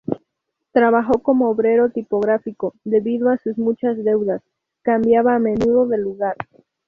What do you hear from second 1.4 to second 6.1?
obrero tipográfico; debido a sus muchas deudas, cambiaba a menudo de